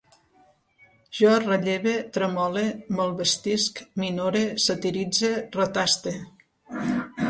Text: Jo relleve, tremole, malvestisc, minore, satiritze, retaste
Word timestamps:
Jo 1.17 1.33
relleve, 1.43 1.93
tremole, 2.17 2.65
malvestisc, 3.01 3.85
minore, 4.05 4.45
satiritze, 4.69 5.33
retaste 5.63 6.21